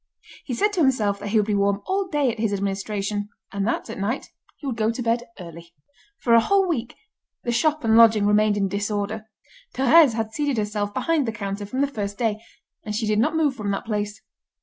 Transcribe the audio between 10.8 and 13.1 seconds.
behind the counter from the first day, and she